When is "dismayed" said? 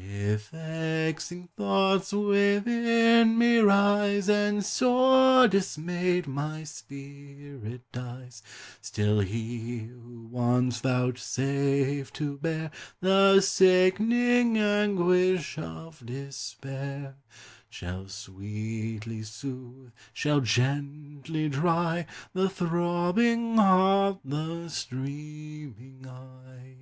5.48-6.28